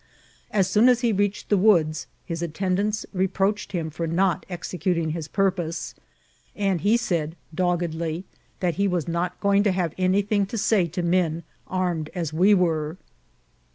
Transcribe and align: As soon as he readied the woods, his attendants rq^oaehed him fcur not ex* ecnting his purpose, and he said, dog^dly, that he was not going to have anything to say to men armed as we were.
As 0.49 0.67
soon 0.67 0.89
as 0.89 1.01
he 1.01 1.13
readied 1.13 1.43
the 1.49 1.59
woods, 1.59 2.07
his 2.25 2.41
attendants 2.41 3.05
rq^oaehed 3.15 3.71
him 3.71 3.91
fcur 3.91 4.09
not 4.11 4.47
ex* 4.49 4.69
ecnting 4.69 5.11
his 5.11 5.27
purpose, 5.27 5.93
and 6.55 6.81
he 6.81 6.97
said, 6.97 7.35
dog^dly, 7.55 8.23
that 8.61 8.77
he 8.77 8.87
was 8.87 9.07
not 9.07 9.39
going 9.39 9.61
to 9.61 9.71
have 9.71 9.93
anything 9.99 10.47
to 10.47 10.57
say 10.57 10.87
to 10.87 11.03
men 11.03 11.43
armed 11.67 12.09
as 12.15 12.33
we 12.33 12.55
were. 12.55 12.97